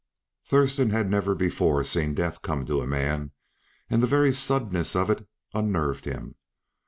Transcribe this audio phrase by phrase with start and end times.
[0.47, 3.33] Thurston had never before seen death come to a man,
[3.87, 6.33] and the very suddenness of it unnerved him.